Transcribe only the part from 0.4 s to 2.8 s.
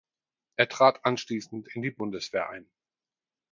Er trat anschließend in die Bundeswehr ein.